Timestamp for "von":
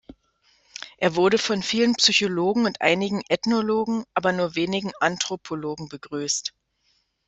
1.37-1.61